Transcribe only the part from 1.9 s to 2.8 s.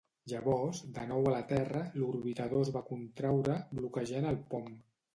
l'orbitador es